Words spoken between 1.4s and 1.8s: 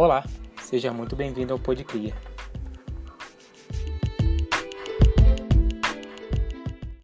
ao